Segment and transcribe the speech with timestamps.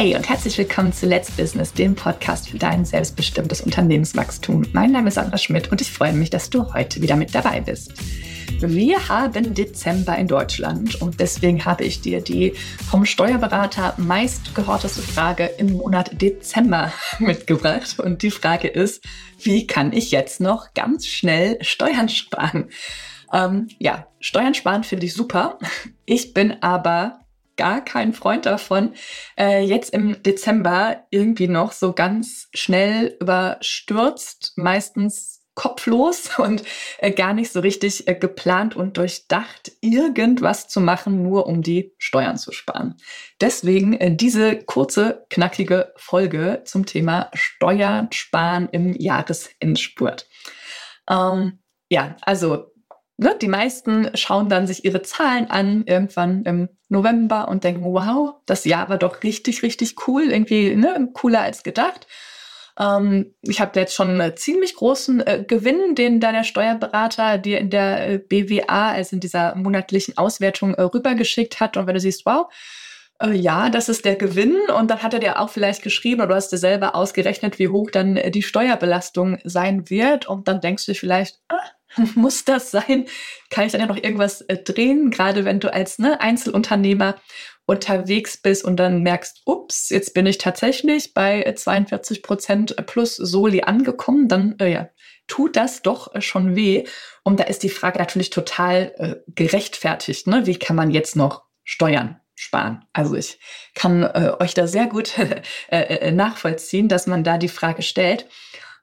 [0.00, 4.64] Hey und herzlich willkommen zu Let's Business, dem Podcast für dein selbstbestimmtes Unternehmenswachstum.
[4.72, 7.60] Mein Name ist Sandra Schmidt und ich freue mich, dass du heute wieder mit dabei
[7.60, 7.94] bist.
[8.60, 12.52] Wir haben Dezember in Deutschland und deswegen habe ich dir die
[12.88, 17.98] vom Steuerberater meist gehorteste Frage im Monat Dezember mitgebracht.
[17.98, 19.04] Und die Frage ist,
[19.42, 22.70] wie kann ich jetzt noch ganz schnell Steuern sparen?
[23.32, 25.58] Ähm, ja, Steuern sparen finde ich super.
[26.06, 27.18] Ich bin aber
[27.58, 28.94] gar kein Freund davon,
[29.38, 36.62] äh, jetzt im Dezember irgendwie noch so ganz schnell überstürzt, meistens kopflos und
[36.98, 41.94] äh, gar nicht so richtig äh, geplant und durchdacht, irgendwas zu machen, nur um die
[41.98, 42.94] Steuern zu sparen.
[43.40, 50.28] Deswegen äh, diese kurze, knackige Folge zum Thema Steuern sparen im Jahresendspurt.
[51.10, 51.58] Ähm,
[51.90, 52.70] ja, also
[53.18, 58.36] ne, die meisten schauen dann sich ihre Zahlen an, irgendwann im November und denken, wow,
[58.46, 62.06] das Jahr war doch richtig, richtig cool, irgendwie ne, cooler als gedacht.
[62.78, 67.58] Ähm, ich habe jetzt schon einen ziemlich großen äh, Gewinn, den da der Steuerberater dir
[67.58, 71.76] in der äh, BWA, also in dieser monatlichen Auswertung, äh, rübergeschickt hat.
[71.76, 72.46] Und wenn du siehst, wow,
[73.20, 74.56] äh, ja, das ist der Gewinn.
[74.78, 77.68] Und dann hat er dir auch vielleicht geschrieben oder du hast dir selber ausgerechnet, wie
[77.68, 80.28] hoch dann äh, die Steuerbelastung sein wird.
[80.28, 81.58] Und dann denkst du vielleicht, ah,
[82.14, 83.06] muss das sein?
[83.50, 85.10] Kann ich dann ja noch irgendwas äh, drehen?
[85.10, 87.16] Gerade wenn du als ne, Einzelunternehmer
[87.66, 93.62] unterwegs bist und dann merkst, ups, jetzt bin ich tatsächlich bei 42 Prozent plus Soli
[93.62, 94.88] angekommen, dann äh, ja,
[95.26, 96.84] tut das doch äh, schon weh.
[97.22, 100.26] Und da ist die Frage natürlich total äh, gerechtfertigt.
[100.26, 100.46] Ne?
[100.46, 102.86] Wie kann man jetzt noch Steuern sparen?
[102.94, 103.38] Also ich
[103.74, 105.18] kann äh, euch da sehr gut
[105.68, 108.26] äh, äh, nachvollziehen, dass man da die Frage stellt.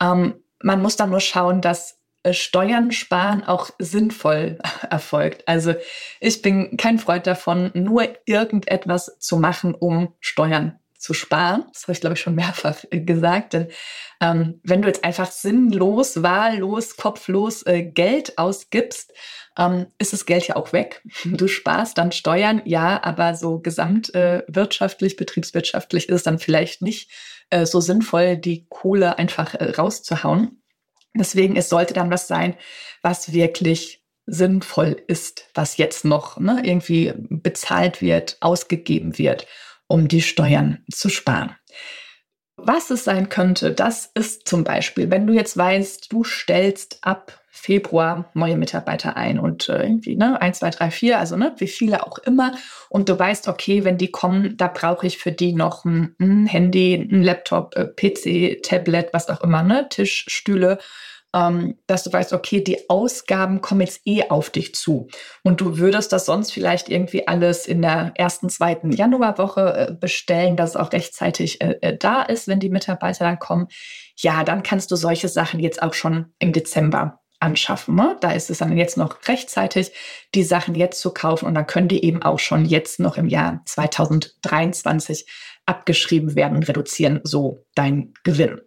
[0.00, 1.97] Ähm, man muss dann nur schauen, dass äh,
[2.30, 4.58] Steuern sparen auch sinnvoll
[4.90, 5.46] erfolgt.
[5.46, 5.74] Also
[6.20, 11.64] ich bin kein Freund davon, nur irgendetwas zu machen, um Steuern zu sparen.
[11.72, 13.52] Das habe ich, glaube ich, schon mehrfach äh, gesagt.
[13.52, 13.68] Denn
[14.20, 19.12] ähm, wenn du jetzt einfach sinnlos, wahllos, kopflos äh, Geld ausgibst,
[19.56, 21.02] ähm, ist das Geld ja auch weg.
[21.24, 27.10] Du sparst dann Steuern, ja, aber so gesamtwirtschaftlich, äh, betriebswirtschaftlich ist es dann vielleicht nicht
[27.50, 30.57] äh, so sinnvoll, die Kohle einfach äh, rauszuhauen.
[31.18, 32.56] Deswegen, es sollte dann was sein,
[33.02, 39.46] was wirklich sinnvoll ist, was jetzt noch ne, irgendwie bezahlt wird, ausgegeben wird,
[39.86, 41.56] um die Steuern zu sparen.
[42.56, 47.37] Was es sein könnte, das ist zum Beispiel, wenn du jetzt weißt, du stellst ab
[47.50, 51.66] Februar neue Mitarbeiter ein und äh, irgendwie, ne, 1, 2, 3, 4, also ne, wie
[51.66, 52.52] viele auch immer.
[52.88, 56.46] Und du weißt, okay, wenn die kommen, da brauche ich für die noch ein, ein
[56.46, 60.78] Handy, ein Laptop, äh, PC, Tablet, was auch immer, ne, Tisch, Stühle
[61.34, 65.08] ähm, dass du weißt, okay, die Ausgaben kommen jetzt eh auf dich zu.
[65.42, 70.56] Und du würdest das sonst vielleicht irgendwie alles in der ersten, zweiten Januarwoche äh, bestellen,
[70.56, 73.68] dass es auch rechtzeitig äh, äh, da ist, wenn die Mitarbeiter dann kommen.
[74.16, 77.94] Ja, dann kannst du solche Sachen jetzt auch schon im Dezember anschaffen.
[77.94, 78.16] Ne?
[78.20, 79.92] Da ist es dann jetzt noch rechtzeitig,
[80.34, 83.28] die Sachen jetzt zu kaufen und dann können die eben auch schon jetzt noch im
[83.28, 85.26] Jahr 2023
[85.66, 88.60] abgeschrieben werden und reduzieren so dein Gewinn.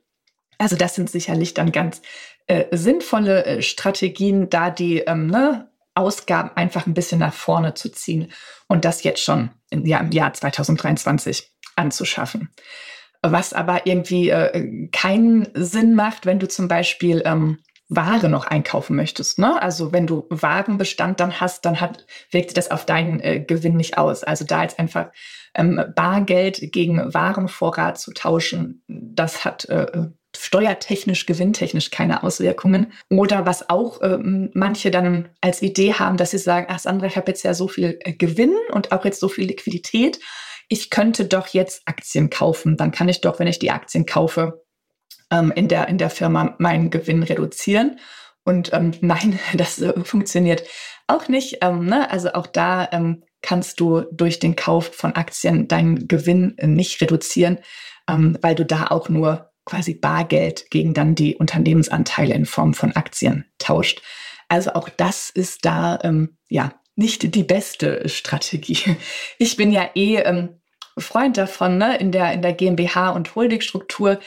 [0.58, 2.02] Also das sind sicherlich dann ganz
[2.48, 7.90] äh, sinnvolle äh, Strategien, da die ähm, ne, Ausgaben einfach ein bisschen nach vorne zu
[7.90, 8.32] ziehen
[8.68, 12.50] und das jetzt schon im Jahr, im Jahr 2023 anzuschaffen.
[13.24, 17.60] Was aber irgendwie äh, keinen Sinn macht, wenn du zum Beispiel ähm,
[17.94, 19.38] Ware noch einkaufen möchtest.
[19.38, 19.62] Ne?
[19.62, 23.98] Also wenn du Warenbestand dann hast, dann hat, wirkt das auf deinen äh, Gewinn nicht
[23.98, 24.24] aus.
[24.24, 25.08] Also da jetzt einfach
[25.54, 32.94] ähm, Bargeld gegen Warenvorrat zu tauschen, das hat äh, steuertechnisch, gewinntechnisch keine Auswirkungen.
[33.10, 37.18] Oder was auch ähm, manche dann als Idee haben, dass sie sagen, ach Sandra, ich
[37.18, 40.18] habe jetzt ja so viel äh, Gewinn und auch jetzt so viel Liquidität.
[40.70, 42.78] Ich könnte doch jetzt Aktien kaufen.
[42.78, 44.64] Dann kann ich doch, wenn ich die Aktien kaufe,
[45.32, 48.00] ähm, in, der, in der Firma meinen Gewinn reduzieren.
[48.44, 50.64] Und ähm, nein, das äh, funktioniert
[51.08, 51.58] auch nicht.
[51.62, 52.12] Ähm, ne?
[52.12, 57.02] Also auch da ähm, kannst du durch den Kauf von Aktien deinen Gewinn äh, nicht
[57.02, 57.58] reduzieren,
[58.10, 62.96] ähm, weil du da auch nur quasi Bargeld gegen dann die Unternehmensanteile in Form von
[62.96, 64.02] Aktien tauscht.
[64.50, 68.98] Also auch das ist da ähm, ja nicht die beste Strategie.
[69.38, 70.62] Ich bin ja eh ähm,
[70.98, 74.20] Freund davon, ne, in der in der GmbH und Holdingstruktur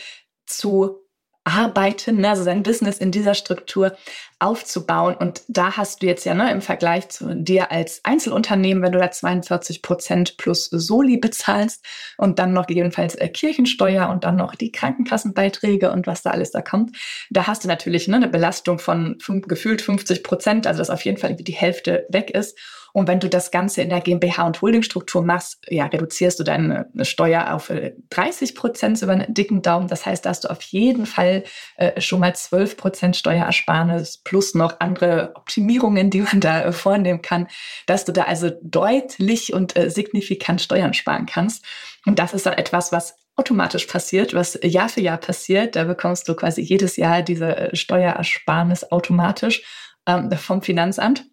[0.46, 1.04] zu
[1.44, 3.96] arbeiten, ne, also sein Business in dieser Struktur
[4.38, 5.14] aufzubauen.
[5.14, 8.98] Und da hast du jetzt ja ne, im Vergleich zu dir als Einzelunternehmen, wenn du
[8.98, 11.84] da 42 Prozent plus Soli bezahlst
[12.16, 16.50] und dann noch gegebenenfalls äh, Kirchensteuer und dann noch die Krankenkassenbeiträge und was da alles
[16.50, 16.96] da kommt,
[17.30, 21.04] da hast du natürlich ne, eine Belastung von fünf, gefühlt 50 Prozent, also dass auf
[21.04, 22.58] jeden Fall die Hälfte weg ist.
[22.96, 26.88] Und wenn du das Ganze in der GmbH und Holdingstruktur machst, ja, reduzierst du deine
[27.02, 27.72] Steuer auf
[28.10, 29.88] 30 äh, Prozent über einen dicken Daumen.
[29.88, 31.42] Das heißt, da hast du auf jeden Fall
[31.76, 37.20] äh, schon mal 12 Prozent Steuerersparnis plus noch andere Optimierungen, die man da äh, vornehmen
[37.20, 37.48] kann,
[37.86, 41.64] dass du da also deutlich und äh, signifikant Steuern sparen kannst.
[42.06, 45.74] Und das ist dann etwas, was automatisch passiert, was Jahr für Jahr passiert.
[45.74, 49.64] Da bekommst du quasi jedes Jahr diese äh, Steuerersparnis automatisch
[50.06, 51.24] ähm, vom Finanzamt.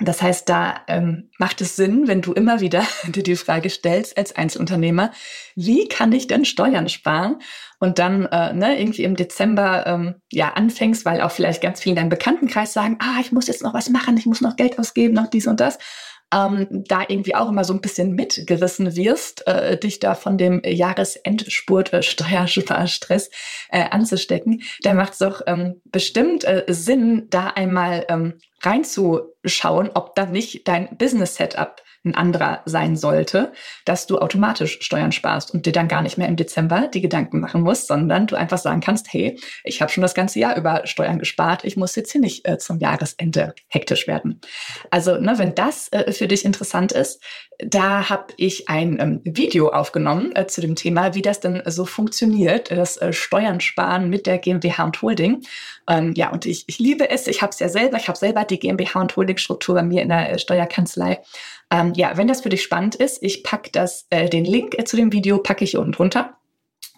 [0.00, 4.16] Das heißt, da ähm, macht es Sinn, wenn du immer wieder dir die Frage stellst
[4.16, 5.12] als Einzelunternehmer,
[5.54, 7.36] wie kann ich denn Steuern sparen?
[7.78, 11.92] Und dann äh, ne, irgendwie im Dezember ähm, ja anfängst, weil auch vielleicht ganz viele
[11.92, 14.78] in deinem Bekanntenkreis sagen, ah, ich muss jetzt noch was machen, ich muss noch Geld
[14.78, 15.78] ausgeben, noch dies und das
[16.34, 20.60] ähm, da irgendwie auch immer so ein bisschen mitgerissen wirst, äh, dich da von dem
[20.64, 23.30] Jahresendspurt äh, Steuersparstress
[23.70, 30.14] äh, anzustecken, da macht es doch ähm, bestimmt äh, Sinn, da einmal ähm, reinzuschauen, ob
[30.14, 33.52] da nicht dein Business-Setup ein anderer sein sollte,
[33.84, 37.40] dass du automatisch Steuern sparst und dir dann gar nicht mehr im Dezember die Gedanken
[37.40, 40.82] machen musst, sondern du einfach sagen kannst, hey, ich habe schon das ganze Jahr über
[40.86, 44.40] Steuern gespart, ich muss jetzt hier nicht äh, zum Jahresende hektisch werden.
[44.90, 47.22] Also, ne, wenn das äh, für dich interessant ist,
[47.58, 51.84] da habe ich ein ähm, Video aufgenommen äh, zu dem Thema, wie das denn so
[51.84, 55.42] funktioniert, das äh, Steuern sparen mit der GmbH und Holding.
[55.88, 57.26] Ähm, ja, und ich, ich liebe es.
[57.26, 57.96] Ich habe es ja selber.
[57.96, 61.20] Ich habe selber die GmbH und Holding-Struktur bei mir in der äh, Steuerkanzlei.
[61.74, 64.84] Ähm, ja, wenn das für dich spannend ist, ich packe das, äh, den Link äh,
[64.84, 66.36] zu dem Video packe ich unten drunter.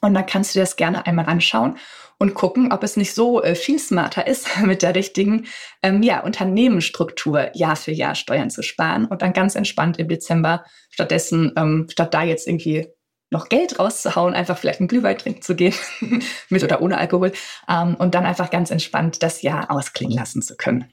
[0.03, 1.79] Und dann kannst du dir das gerne einmal anschauen
[2.19, 5.47] und gucken, ob es nicht so äh, viel smarter ist, mit der richtigen
[5.83, 10.67] ähm, ja, Unternehmensstruktur Jahr für Jahr Steuern zu sparen und dann ganz entspannt im Dezember
[10.91, 12.87] stattdessen, ähm, statt da jetzt irgendwie
[13.31, 15.75] noch Geld rauszuhauen, einfach vielleicht einen Glühwein trinken zu gehen,
[16.51, 17.33] mit oder ohne Alkohol,
[17.67, 20.85] ähm, und dann einfach ganz entspannt das Jahr ausklingen lassen zu können.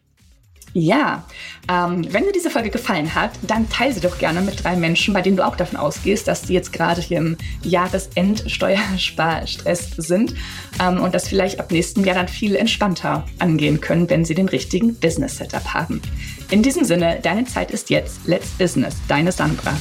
[0.73, 1.23] Ja,
[1.69, 5.13] ähm, wenn dir diese Folge gefallen hat, dann teile sie doch gerne mit drei Menschen,
[5.13, 10.33] bei denen du auch davon ausgehst, dass die jetzt gerade hier im Jahresend-Steuersparstress sind
[10.81, 14.49] ähm, und das vielleicht ab nächstem Jahr dann viel entspannter angehen können, wenn sie den
[14.49, 16.01] richtigen Business-Setup haben.
[16.49, 18.25] In diesem Sinne, deine Zeit ist jetzt.
[18.25, 19.77] Let's Business, deine Sandra.